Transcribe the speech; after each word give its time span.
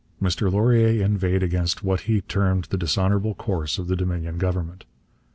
Mr 0.19 0.51
Laurier 0.51 1.03
inveighed 1.05 1.43
against 1.43 1.83
what 1.83 1.99
he 2.09 2.21
termed 2.21 2.63
the 2.71 2.75
dishonourable 2.79 3.35
course 3.35 3.77
of 3.77 3.85
the 3.87 3.95
Dominion 3.95 4.39
Government. 4.39 4.83